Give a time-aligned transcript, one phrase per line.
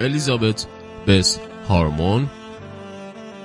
[0.00, 0.66] الیزابت
[1.06, 1.38] بس
[1.68, 2.26] هارمون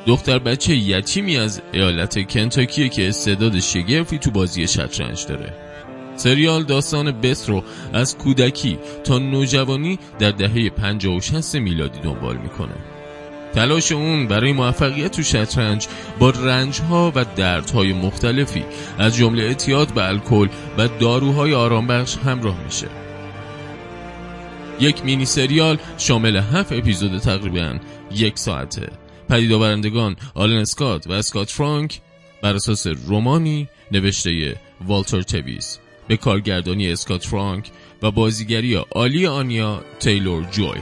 [0.05, 5.53] دختر بچه یتیمی از ایالت کنتاکیه که استعداد شگرفی تو بازی شطرنج داره.
[6.15, 12.37] سریال داستان بس رو از کودکی تا نوجوانی در دهه 50 و 60 میلادی دنبال
[12.37, 12.75] می‌کنه.
[13.53, 15.87] تلاش اون برای موفقیت تو شطرنج
[16.19, 18.63] با رنجها و دردهای مختلفی
[18.97, 20.47] از جمله اعتیاد به الکل
[20.77, 22.87] و داروهای آرامبخش همراه میشه.
[24.79, 27.79] یک مینی سریال شامل هفت اپیزود تقریبا
[28.11, 28.91] یک ساعته.
[29.29, 32.01] پدیدآورندگان آلن اسکات و اسکات فرانک
[32.41, 34.55] بر اساس رومانی نوشته
[34.87, 40.81] والتر تویس به کارگردانی اسکات فرانک و بازیگری عالی آنیا تیلور جوی.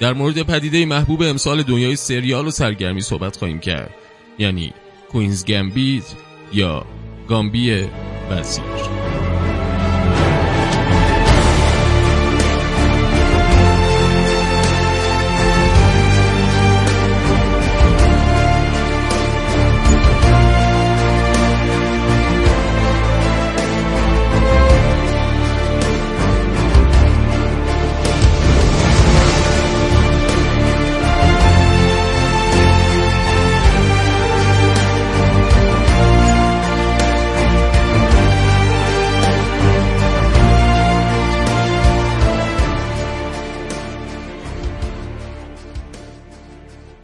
[0.00, 3.94] در مورد پدیده محبوب امسال دنیای سریال و سرگرمی صحبت خواهیم کرد.
[4.38, 4.72] یعنی
[5.10, 6.14] کوینز گمبیت
[6.52, 6.86] یا
[7.28, 7.84] گامبی
[8.30, 9.17] وزیر.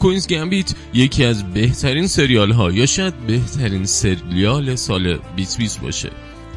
[0.05, 6.11] کوینز گمبیت یکی از بهترین سریال ها یا شاید بهترین سریال سال 2020 باشه.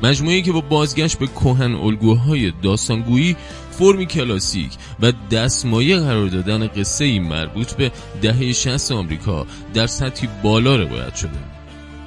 [0.03, 3.35] مجموعه که با بازگشت به کهن الگوهای داستانگویی
[3.71, 10.29] فرمی کلاسیک و دستمایه قرار دادن قصه ای مربوط به دهه 60 آمریکا در سطحی
[10.43, 11.39] بالا روایت شده.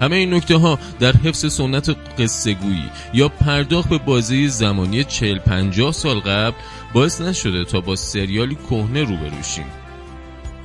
[0.01, 5.39] همه این نکته ها در حفظ سنت قصه گویی یا پرداخت به بازی زمانی 40
[5.39, 6.57] 50 سال قبل
[6.93, 9.80] باعث نشده تا با سریالی کهنه روبروشیم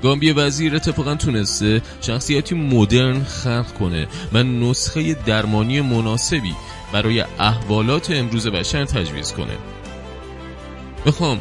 [0.06, 6.54] گامبی وزیر اتفاقا تونسته شخصیتی مدرن خلق کنه و نسخه درمانی مناسبی
[6.94, 9.58] برای احوالات امروز بشر تجویز کنه.
[11.06, 11.40] بخوام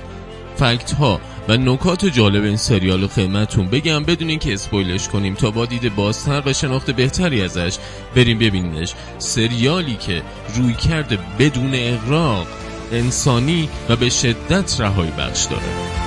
[0.56, 4.05] فکت ها و نکات جالب این سریال رو خدمتتون بگم.
[4.05, 7.77] بدون اینکه اسپویلش کنیم تا با دید بازتر و شناخت بهتری ازش
[8.15, 10.22] بریم ببینیمش سریالی که
[10.55, 12.47] روی کرده بدون اغراق
[12.93, 16.03] انسانی و به شدت رهایی بخش داره.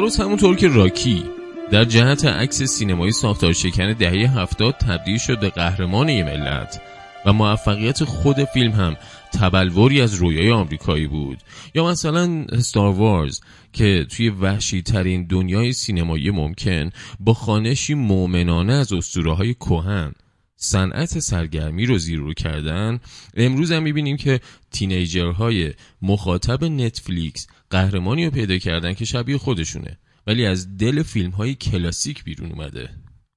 [0.00, 1.24] درست همونطور که راکی
[1.70, 6.80] در جهت عکس سینمایی ساختار شکن دهه هفتاد تبدیل شد به قهرمان یه ملت
[7.26, 8.96] و موفقیت خود فیلم هم
[9.32, 11.38] تبلوری از رویای آمریکایی بود.
[11.74, 13.40] یا مثلا ستار وارز
[13.72, 20.12] که توی وحشی ترین دنیای سینمایی ممکن با خانشی مؤمنانه از اسطوره های کوهن
[20.62, 23.00] صنعت سرگرمی رو زیرو کردن.
[23.34, 24.40] امروز هم می‌بینیم که
[24.70, 25.72] تینیجرهای
[26.02, 29.98] مخاطب نتفلیکس قهرمانی رو پیدا کردن که شبیه خودشونه.
[30.26, 32.90] ولی از دل فیلم های کلاسیک بیرون اومده.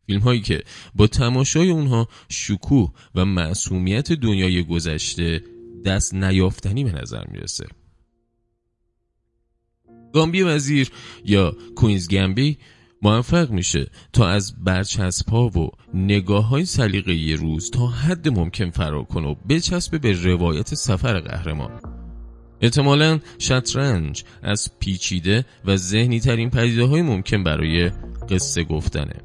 [0.07, 0.63] فیلم هایی که
[0.95, 5.43] با تماشای اونها شکوه و معصومیت دنیای گذشته
[5.85, 7.65] دست نیافتنی به نظر می‌رسه.
[10.13, 10.91] گامبی وزیر
[11.25, 12.57] یا کوینز گمبی
[13.03, 19.03] موفق میشه تا از برچسب ها و نگاه های سلیقه روز تا حد ممکن فرار
[19.03, 21.71] کنه و بچسبه به روایت سفر قهرمان.
[22.61, 27.91] احتمالا شطرنج از پیچیده و ذهنی ترین پدیده های ممکن برای
[28.29, 29.21] قصه گفتنه.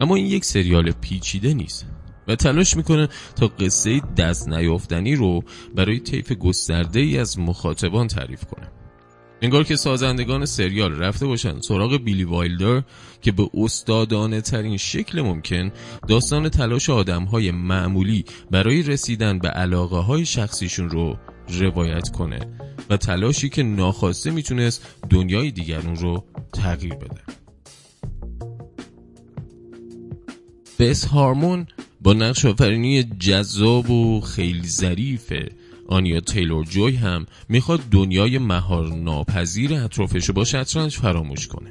[0.00, 1.86] اما این یک سریال پیچیده نیست
[2.28, 5.42] و تلاش می‌کنه تا قصه دست نیافتنی رو
[5.74, 8.81] برای طیف گسترده ای از مخاطبان تعریف کنه.
[9.42, 12.82] انگار که سازندگان سریال رفته باشن سراغ بیلی وایلدر
[13.22, 15.72] که به استادانه ترین شکل ممکن
[16.08, 21.16] داستان تلاش آدم های معمولی برای رسیدن به علاقه های شخصیشون رو
[21.48, 22.40] روایت کنه
[22.90, 27.20] و تلاشی که ناخواسته می‌تونست دنیای دیگرون رو تغییر بده.
[30.78, 31.66] بس هارمون
[32.00, 35.48] با نقش آفرینی جذاب و خیلی ظریفه.
[35.92, 41.70] آنیا تیلور جوی هم می‌خواد دنیای مهار ناپذیر اطرافش با شطرنج فراموش کنه.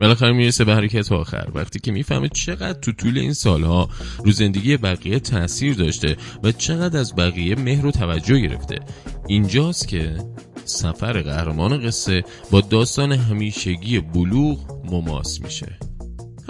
[0.00, 3.88] بالاخره می‌رسه به حرکت آخر وقتی که می‌فهمه چقدر تو طول این سالها
[4.24, 8.78] رو زندگی بقیه تاثیر داشته و چقدر از بقیه مهر و توجه گرفته.
[9.28, 10.16] اینجاست که
[10.64, 15.89] سفر قهرمان قصه با داستان همیشگی بلوغ مماس میشه.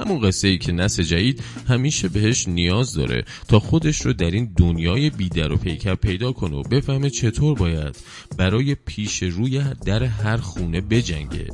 [0.00, 4.52] همون قصه ای که نسل جدید همیشه بهش نیاز داره تا خودش رو در این
[4.56, 7.96] دنیای بیدر و پیکر پیدا کنه و بفهمه چطور باید
[8.38, 11.46] برای پیش روی در هر خونه بجنگه.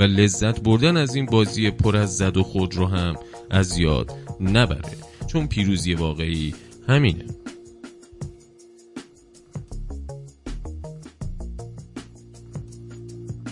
[0.00, 3.14] و لذت بردن از این بازی پر از زد و خود رو هم
[3.50, 4.96] از یاد نبره.
[5.32, 6.54] چون پیروزی واقعی
[6.88, 7.24] همینه.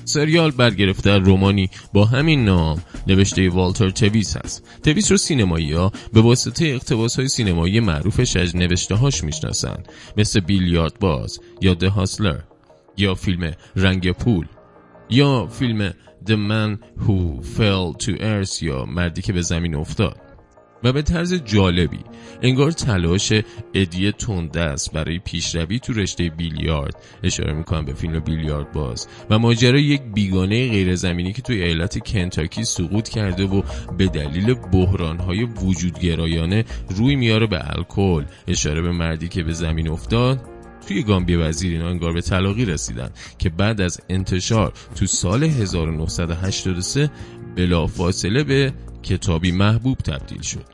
[0.08, 2.82] سریال برگرفته رومانی با همین نام.
[3.06, 4.64] نوشته والتر تویس هست.
[4.82, 9.82] تویس رو سینمایی ها به واسطه اقتباس های سینمایی معروفش از نوشته هاش می‌شناسن
[10.16, 12.38] مثل بیلیارد باز یا ده هاسلر
[12.96, 14.46] یا فیلم رنگ پول
[15.10, 15.90] یا فیلم
[16.26, 20.27] The Man Who Fell to Earth یا مردی که به زمین افتاد.
[20.84, 22.00] و به طرز جالبی
[22.42, 23.32] انگار تلاش
[23.74, 26.96] ادی تندست برای پیشروی تو رشته بیلیارد.
[27.22, 29.08] اشاره می‌کنم به فیلم بیلیارد باز.
[29.30, 33.62] و ماجرای یک بیگانه غیر زمینی که توی ایالت کنتاکی سقوط کرده و
[33.98, 38.24] به دلیل بحرانهای وجودگرایانه روی میاره به الکل.
[38.48, 40.40] اشاره به مردی که به زمین افتاد
[40.88, 47.10] توی گامبی وزیر اینا انگار به طلاقی رسیدن که بعد از انتشار تو سال 1983
[47.56, 48.72] بلافاصله به
[49.08, 50.64] کتابی محبوب تبدیل شد.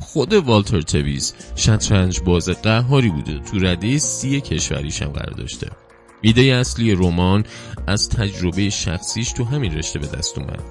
[0.00, 3.38] خود والتر تویز شطرنج باز قهاری بوده.
[3.38, 5.70] تو رده سی کشوریش هم قرار داشته.
[6.20, 7.44] ایده اصلی رمان
[7.86, 10.62] از تجربه شخصیش تو همین رشته به دست اومد.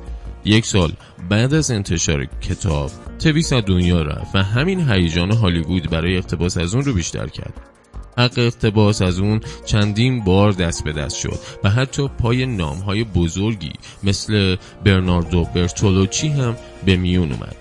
[0.46, 0.94] یک سال
[1.30, 6.76] بعد از انتشار کتاب تویس از دنیا رفت و همین هیجان هالیوود برای اقتباس از
[6.76, 7.75] اون رو بیشتر کرد.
[8.18, 13.74] حق اقتباس از اون چندین بار دست به دست شد و حتی پای نامهای بزرگی
[14.04, 17.56] مثل برناردو برتولوچی هم به میون اومد.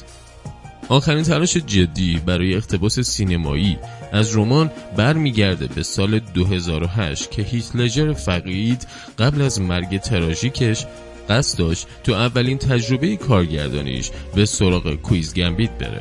[0.88, 3.78] آخرین تلاش جدی برای اقتباس سینمایی
[4.12, 8.86] از رمان برمیگرده به سال 2008 که هیتلجر فقید
[9.18, 10.86] قبل از مرگ تراژیکش
[11.28, 16.00] قصد داشت تو اولین تجربه کارگردانیش به سراغ Queen's Gambit بره.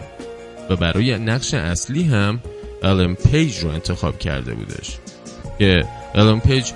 [0.70, 2.40] و برای نقش اصلی هم
[2.84, 4.98] الن پیج رو انتخاب کرده بودش.
[5.60, 5.86] که
[6.16, 6.72] الن پیج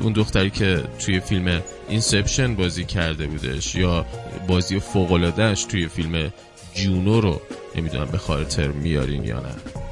[0.00, 4.06] اون دختری که توی فیلم Inception بازی کرده بودش یا
[4.48, 6.32] بازی فوق‌العاده‌ش توی فیلم
[6.74, 7.40] Juno رو
[7.76, 9.83] نمی‌دونم به خاطر میارین یا نه.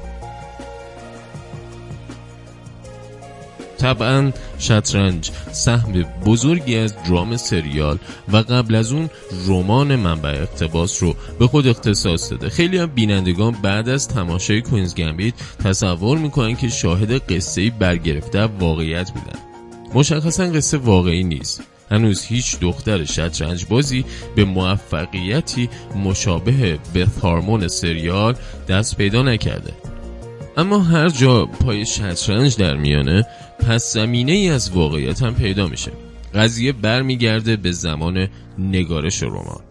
[3.83, 7.97] طبعا شطرنج سهم بزرگی از درام سریال
[8.33, 9.09] و قبل از اون
[9.47, 12.49] رمان منبع اقتباس رو به خود اختصاص داده.
[12.49, 19.11] خیلی هم بینندگان بعد از تماشای کوینز گمبیت تصور می‌کنن که شاهد قصه برگرفته واقعیت
[19.11, 19.39] بودن.
[19.93, 21.63] مشخصا قصه واقعی نیست.
[21.91, 28.35] هنوز هیچ دختر شطرنج بازی به موفقیتی مشابه به هارمون سریال
[28.67, 29.73] دست پیدا نکرده.
[30.57, 33.25] اما هر جا پای شطرنج در میانه
[33.67, 35.91] پس زمینه ای از واقعیت هم پیدا میشه.
[36.33, 38.27] قضیه برمیگرده به زمان
[38.57, 39.61] نگارش رمان.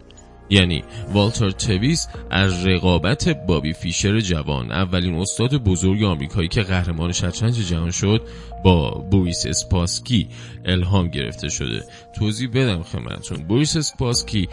[0.49, 0.83] یعنی
[1.13, 7.91] والتر تویس از رقابت بابی فیشر جوان اولین استاد بزرگ آمریکایی که قهرمان شطرنج جهان
[7.91, 8.21] شد
[8.63, 10.27] با بوریس اسپاسکی
[10.65, 11.83] الهام گرفته شده.
[12.15, 13.37] توضیح بدم خدمتتون.
[13.37, 14.47] بوریس اسپاسکی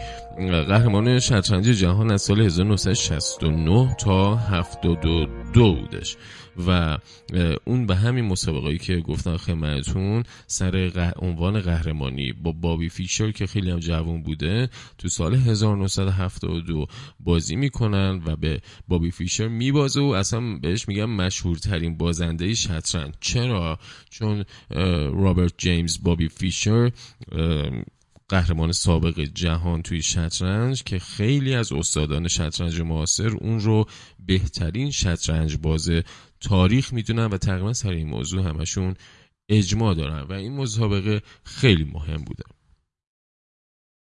[0.67, 6.17] قهرمان شطرنج جهان از سال 1969 تا 72 بودش.
[6.67, 6.97] و
[7.65, 13.71] اون به همین مسابقه که گفتن خدمتتون سر عنوان قهرمانی با بابی فیشر که خیلی
[13.71, 16.87] هم جوان بوده تو سال 1972
[17.19, 23.13] بازی می‌کنن و به بابی فیشر میبازه و اصلا بهش میگم مشهورترین بازنده شطرنج.
[23.19, 24.45] چرا؟ چون
[25.13, 26.91] رابرت جیمز بابی فیشر
[28.29, 33.85] قهرمان سابق جهان توی شطرنج که خیلی از استادان شطرنج معاصر اون رو
[34.25, 35.91] بهترین شطرنج باز
[36.41, 38.95] تاریخ می‌دونن و تقریبا سر این موضوع همشون
[39.49, 42.43] اجماع دارن و این مسابقه خیلی مهم بوده.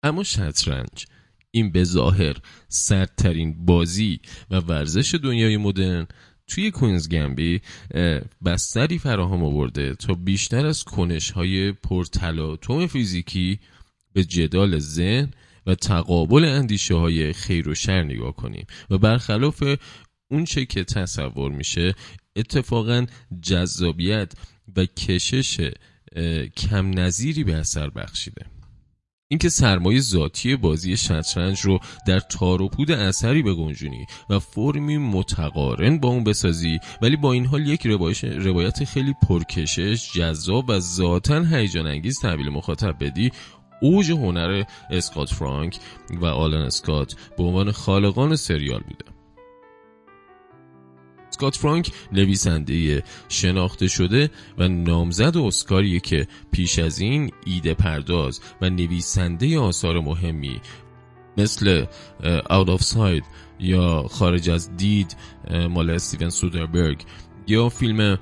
[0.03, 1.07] اما شطرنج
[1.51, 2.37] این به ظاهر
[2.69, 6.07] سردترین بازی و ورزش دنیای مدرن
[6.47, 7.61] توی کوینز گمبی
[8.45, 13.59] بستری فراهم آورده تا بیشتر از کنش های پرتلاطم فیزیکی
[14.13, 15.31] به جدال ذهن
[15.67, 19.63] و تقابل اندیشه های خیر و شر نگاه کنیم و برخلاف
[20.31, 21.95] اون چه که تصور میشه
[22.37, 23.07] اتفاقا
[23.43, 24.33] جذابیت
[24.77, 25.71] و کشش
[26.57, 28.47] کم نظیری به اثر بخشیده.
[29.29, 35.99] اینکه سرمایه ذاتی بازی شطرنج رو در تار و پود اثری بگنجونی و فرمی متقارن
[35.99, 37.87] با اون بسازی ولی با این حال یک
[38.23, 43.31] روایت خیلی پرکشش جذاب و ذاتا هیجان انگیز تحویل مخاطب بدی
[43.81, 45.79] اوج هنر اسکات فرانک
[46.11, 49.16] و آلن اسکات به عنوان خالقان سریال بوده.
[51.37, 58.71] اسکات فرانک نویسنده شناخته شده و نامزد اسکاریه که پیش از این ایده پرداز و
[58.71, 60.61] نویسنده آثار مهمی
[61.37, 61.85] مثل
[62.51, 63.25] Out of Sight
[63.61, 65.17] یا خارج از دید
[65.71, 67.03] مال استیون سودربرگ
[67.47, 68.19] یا فیلم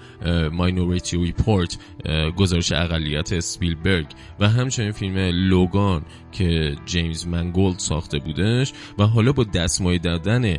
[0.52, 1.78] Minority Report
[2.36, 4.06] گزارش اقلیت اسپیلبرگ
[4.40, 10.58] و همچنین فیلم Logan که جیمز منگولد ساخته بودش و حالا با دستمایه دادن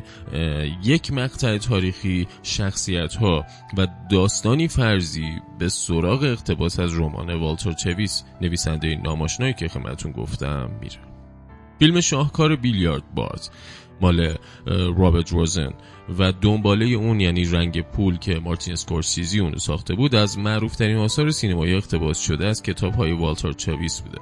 [0.83, 3.45] یک مقطع تاریخی شخصیت ها
[3.77, 5.29] و داستانی فرضی
[5.59, 11.14] به سراغ اقتباس از رمان والتر تویس نویسنده نام‌آشنایی که خدمتتون گفتم میره.
[11.79, 13.49] فیلم شاهکار بیلیارد باز
[14.01, 14.35] مال
[14.97, 15.73] رابرت راسن
[16.19, 21.31] و دنباله اون یعنی رنگ پول که مارتین اسکورسیزی اونو ساخته بود از معروفترین آثار
[21.31, 24.19] سینمایی اقتباس شده از کتاب های والتر تویس بوده.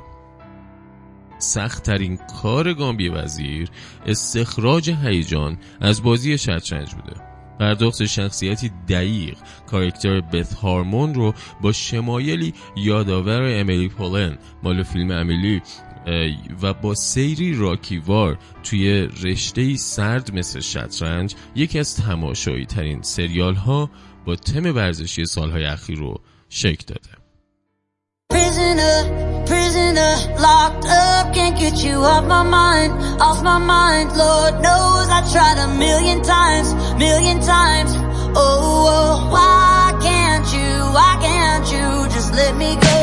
[1.37, 3.69] سختترین کار گامبی وزیر
[4.05, 7.33] استخراج هیجان از بازی شطرنج بوده.
[7.59, 15.61] پرداخت شخصیتی دقیق کارکتر بث هارمون رو با شمایلی یادآور امیلی پولن مال فیلم امیلی
[16.61, 23.89] و با سیری راکیوار توی رشته سرد مثل شطرنج یکی از تماشایی ترین سریال ها
[24.25, 27.23] با تم ورزشی سالهای اخیر رو شک داده.
[42.35, 43.02] Let me go.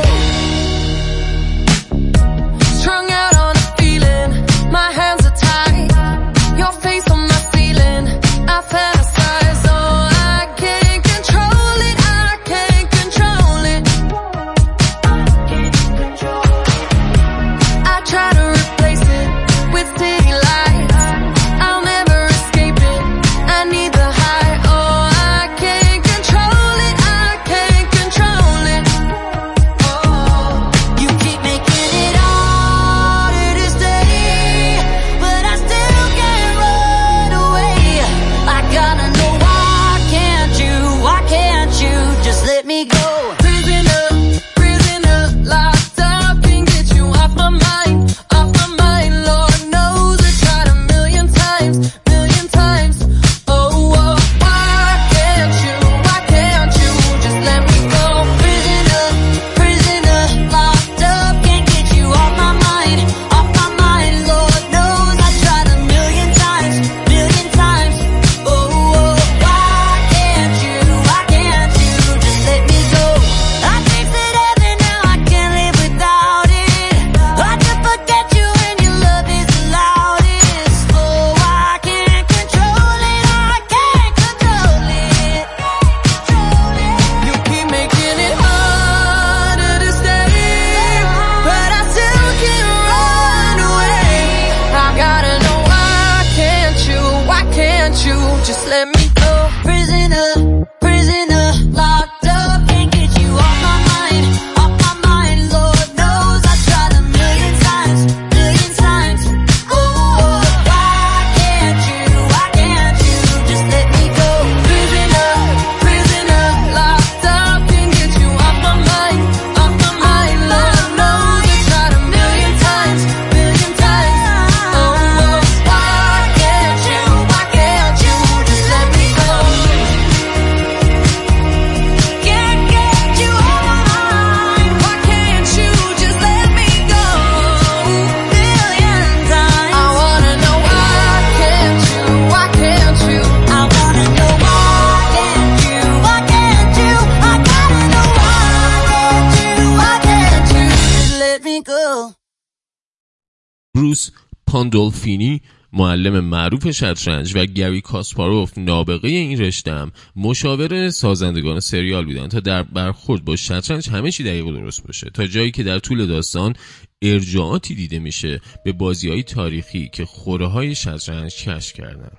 [154.51, 155.41] پاندولفینی
[155.73, 162.63] معلم معروف شطرنج و گری کاسپاروف نابغه این رشتم مشاور سازندگان سریال بودن تا در
[162.63, 165.11] برخورد با شطرنج همه چی دقیق و درست باشه.
[165.11, 166.55] تا جایی که در طول داستان
[167.03, 172.13] ارجاعاتی دیده میشه به بازی های تاریخی که خوره های شطرنج کشف کردن.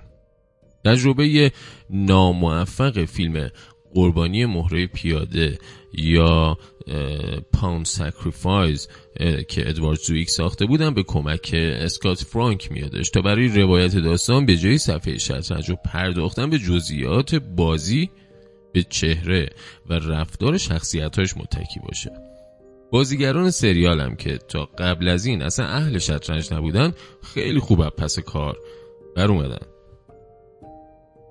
[0.84, 1.52] تجربه
[1.90, 3.50] ناموفق فیلم
[3.94, 5.58] قربانی مهره پیاده
[5.94, 6.58] یا
[7.52, 8.88] Pawn Sacrifice
[9.48, 13.10] که ادوارد زویک ساخته بودن به کمک اسکات فرانک میادش.
[13.10, 18.10] تا برای روایت داستان به جای صفحه شطرنج و پرداختن به جزئیات بازی
[18.72, 19.48] به چهره
[19.88, 22.10] و رفتار شخصیتاش متکی باشه.
[22.90, 26.92] بازیگران سریال هم که تا قبل از این اصلا اهل شطرنج نبودن
[27.34, 28.56] خیلی خوب پس کار
[29.16, 29.66] بر اومدن.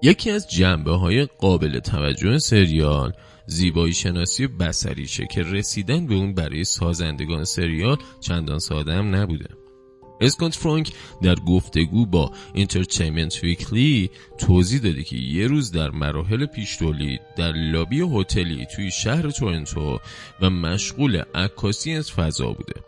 [0.03, 3.13] یکی از جنبه های قابل توجه سریال
[3.51, 9.49] زیبایی شناسی بصریشه که رسیدن به اون برای سازندگان سریال چندان ساده هم نبوده.
[10.21, 10.91] اسکات فرانک
[11.21, 16.77] در گفتگو با Entertainment Weekly توضیح داده که یه روز در مراحل پیش
[17.37, 19.99] در لابی هتلی توی شهر تورنتو
[20.41, 22.81] و مشغول عکاسی از فضا بوده.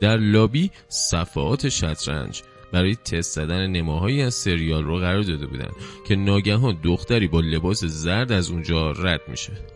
[0.00, 5.70] در لابی صفحات شطرنج برای تست زدن نماهایی از سریال رو قرار داده بودن
[6.08, 9.75] که ناگهان دختری با لباس زرد از اونجا رد میشه.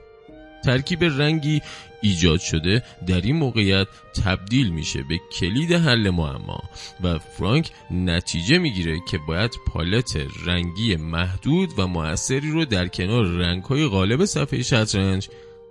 [0.64, 1.62] ترکیب رنگی
[2.02, 2.83] ایجاد شده.
[3.07, 3.88] در این موقعیت
[4.25, 6.62] تبدیل میشه به کلید حل معما
[7.00, 13.87] و فرانک نتیجه می‌گیره که باید پالت رنگی محدود و موثری رو در کنار رنگهای
[13.87, 15.29] غالب صفحه شطرنج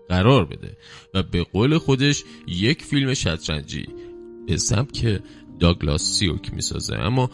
[0.10, 0.77] قرار بده
[1.13, 3.86] و به قول خودش یک فیلم شطرنجی
[4.48, 5.22] به سبک
[5.60, 6.96] داگلاس سیوک می‌سازه.
[6.96, 7.30] اما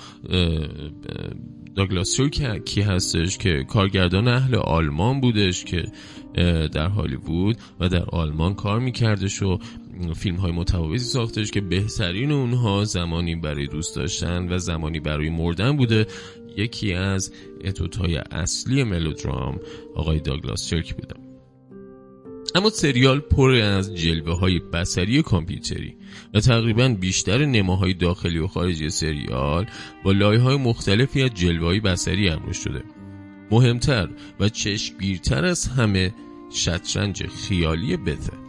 [1.75, 5.83] داگلاس سیوک کی هستش که کارگردان اهل آلمان بودش که
[6.73, 9.59] در هالیوود و در آلمان کار میکردش و
[10.15, 15.77] فیلم های متفاوتی ساختش که بهترین اونها زمانی برای دوست داشتن و زمانی برای مردن
[15.77, 16.07] بوده.
[16.57, 19.59] یکی از اتوتای اصلی ملودرام
[19.95, 21.15] آقای داگلاس چرک بوده.
[22.55, 25.97] اما سریال پر از جلوه های بسری کامپیوتری.
[26.33, 29.65] و تقریبا بیشتر نماهای داخلی و خارجی سریال
[30.03, 32.83] با لایه های مختلفی از جلوه های بسری امروز شده.
[33.51, 36.13] مهمتر و چشمگیرتر از همه
[36.51, 38.44] شطرنج خیالی بته.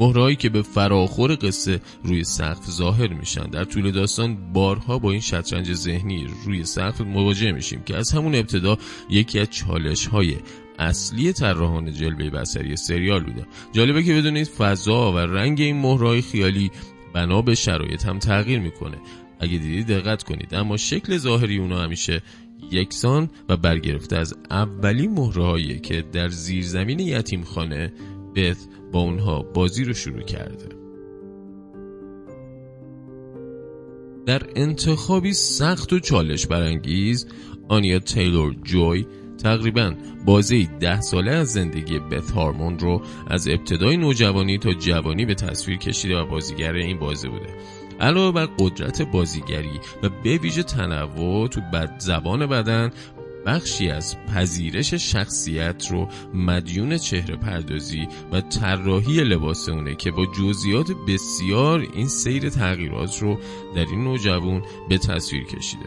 [0.00, 3.42] مهرهایی که به فراخور قصه روی سقف ظاهر میشن.
[3.42, 8.34] در طول داستان بارها با این شطرنج ذهنی روی سقف مواجه میشیم که از همون
[8.34, 8.78] ابتدا
[9.10, 10.36] یکی از چالش های
[10.78, 13.46] اصلی طراحان جلوه بسری سریال بوده.
[13.72, 16.70] جالبه که بدونید فضا و رنگ این مهرهای خیالی
[17.14, 18.96] بنا به شرایط هم تغییر می‌کنه.
[19.40, 20.54] اگه دیدید دقت کنید.
[20.54, 22.22] اما شکل ظاهری اونا همیشه
[22.70, 27.92] یکسان و برگرفته از اولین مهرهایی که در زیرزمین یتیم خانه
[28.36, 30.68] بث با اونها بازی رو شروع کرده.
[34.26, 37.26] در انتخابی سخت و چالش برانگیز
[37.68, 39.06] آنیا تیلور جوی
[39.42, 39.94] تقریبا
[40.26, 45.78] بازی ده ساله از زندگی بث هارمون رو از ابتدای نوجوانی تا جوانی به تصویر
[45.78, 47.54] کشیده و بازیگر این بازی بوده.
[48.00, 52.90] علاوه بر قدرت بازیگری و به ویژه تنوع تو بد زبان بدن
[53.46, 60.86] بخشی از پذیرش شخصیت رو مدیون چهره پردازی و طراحی لباس اونه که با جزئیات
[61.08, 63.38] بسیار این سیر تغییرات رو
[63.74, 65.86] در این نوجوان به تصویر کشیده.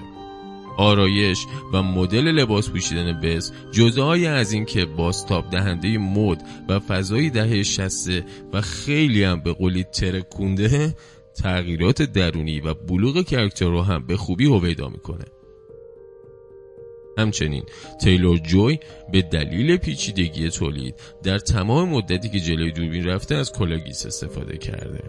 [0.78, 7.30] آرایش و مدل لباس پوشیدن بز جزای از این که باستاب دهنده مد و فضای
[7.30, 10.96] دهه شسته و خیلی هم به قولی ترکونده
[11.36, 15.26] تغییرات درونی و بلوغ character رو هم به خوبی هویدا می‌کنه.
[17.17, 17.63] همچنین.
[18.02, 18.80] تیلور جوی
[19.12, 25.04] به دلیل پیچیدگی تولید در تمام مدتی که جلوی دوربین رفته از کلاه‌گیس استفاده کرده.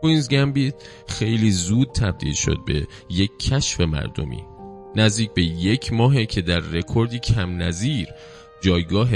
[0.00, 0.74] Queen's Gambit
[1.08, 4.44] خیلی زود تبدیل شد به یک کشف مردمی.
[4.96, 8.08] نزدیک به یک ماهه که در رکوردی کم نظیر
[8.60, 9.08] جایگاه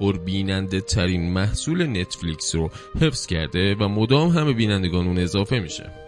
[0.00, 6.07] پربیننده ترین محصول Netflix رو حفظ کرده و مدام به بینندگان اون اضافه میشه.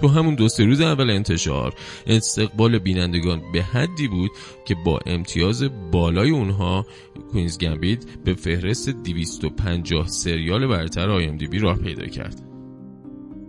[0.00, 1.74] تو همون دو سه روز اول انتشار.
[2.06, 4.30] استقبال بینندگان به حدی بود
[4.66, 6.86] که با امتیاز بالای اونها
[7.32, 12.50] Queen's Gambit به فهرست 250 سریال برتر IMDb راه پیدا کرد.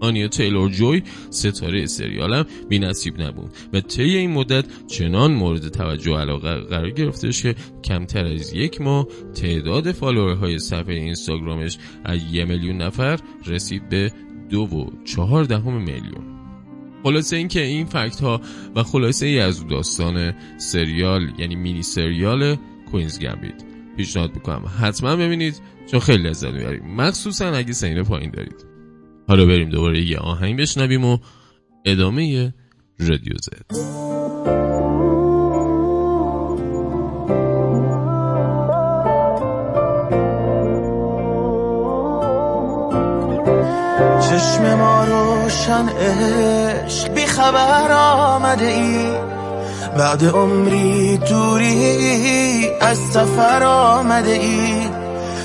[0.01, 6.17] آنیا تیلور جوی ستاره سریالم بی نصیب نبود و طی این مدت چنان مورد توجه
[6.17, 12.77] علاقه قرار گرفتش که کمتر از یک ماه تعداد فالوورهای صفحه اینستاگرامش از یه میلیون
[12.77, 14.11] نفر رسید به
[14.49, 16.30] دو و چهار دهم میلیون.
[17.03, 18.41] خلاصه اینکه این فکت ها
[18.75, 22.57] و خلاصه ای از داستان سریال یعنی مینی سریال
[22.91, 23.65] کوینز گمبید
[23.97, 25.61] پیشنهاد می‌کنم حتما ببینید
[25.91, 28.65] چون خیلی لذت می‌برید مخصوصا اگه سین پایین دارید.
[29.27, 31.17] حالا بریم دوباره یه آهنگ بشنویم و
[31.85, 32.53] ادامه
[32.99, 33.65] رادیو زد.
[44.21, 47.09] چشم ما روشن عشق.
[47.09, 49.11] بی خبر آمده ای.
[49.97, 54.89] بعد عمری دوری از سفر آمده ای.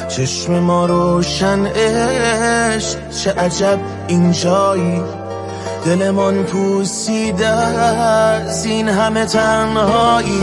[0.08, 3.10] چشم ما روشن عشق.
[3.10, 5.02] چه عجب اینجایی
[5.84, 10.42] دلمان پوسیده از این همه تنهایی.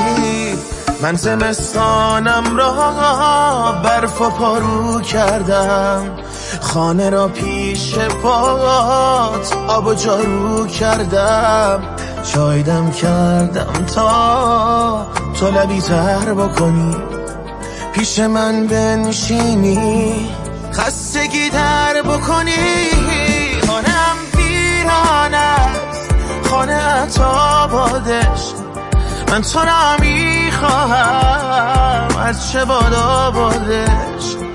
[1.02, 2.74] من زمستانم را
[3.84, 6.12] برف و پارو کردم.
[6.64, 11.84] خانه را پیش پات آب و جارو کردم
[12.34, 15.08] چایدم کردم تا
[15.40, 16.96] تو لبی تر بکنی.
[17.94, 20.30] پیش من بنشینی
[20.74, 22.90] خستگی در بکنی.
[23.68, 26.10] خانم ویران است
[26.50, 28.54] خانه تا بادش
[29.32, 31.38] من تو را می‌خواهم
[32.18, 34.53] از چه بادا بادش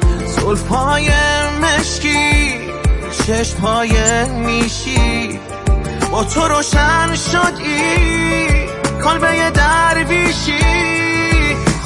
[0.49, 1.11] زلف پای
[1.63, 2.61] مشکی
[3.27, 3.93] چشم های
[4.29, 5.41] نیشی.
[6.13, 8.49] با تو روشن شد ای
[9.05, 10.59] کلبه درویشی.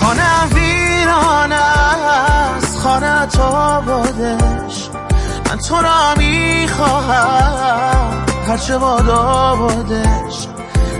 [0.01, 4.88] خانه ویران است خانه تا بادش
[5.51, 9.57] من تو را می‌خواهم هرچه بادا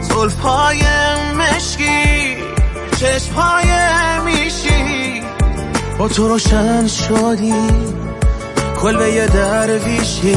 [0.01, 0.83] زلف های
[1.37, 2.37] مشکی
[3.01, 4.12] چشم های میشی
[6.09, 7.55] تو روشن شدی
[8.83, 10.37] کلبه درویشی.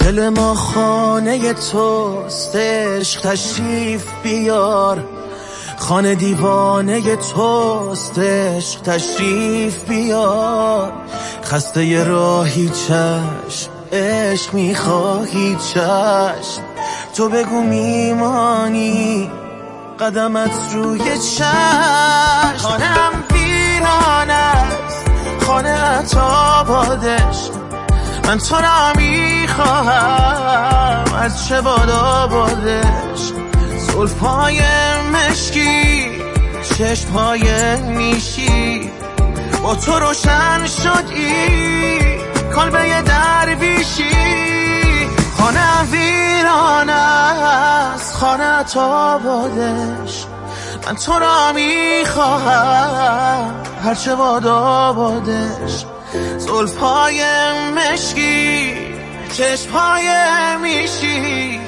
[0.00, 0.54] دل ما
[1.14, 5.04] خانه توست عشق تشریف بیار.
[5.78, 10.92] خانه دیوانه توست عشق تشریف بیار.
[11.44, 16.62] خسته راهی چشم عشق می‌خواهی چشم.
[17.16, 19.30] تو بگو میمانی
[20.00, 22.56] قدمت روی چشم.
[22.56, 25.04] خانم ویران است
[25.46, 27.63] خانه تا بادش
[28.26, 31.14] من تو را می‌خواهم.
[31.14, 33.32] از چه بادا بادش؟
[33.78, 34.60] زلف های
[35.12, 36.10] مشکی
[36.78, 38.90] چشم های نیشی.
[39.62, 41.98] با تو روشن شد ای
[42.56, 44.10] کلبه درویشی.
[45.38, 50.26] خانه ویران است خانه تا بادش.
[50.86, 53.54] من تو را می‌خواهم.
[53.84, 55.84] هرچه بادا بادش.
[56.54, 57.22] زلف های
[57.74, 58.74] مشکی
[59.32, 60.06] چشم های
[60.62, 61.60] میشی.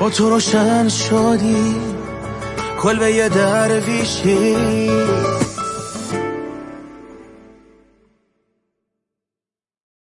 [0.00, 1.76] با تو روشن شدی
[2.82, 4.56] کلبه درویشی.